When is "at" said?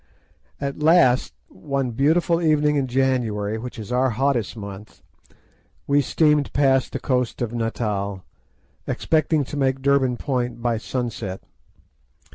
0.59-0.81